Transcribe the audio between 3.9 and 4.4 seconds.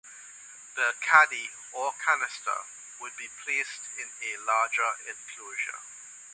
in a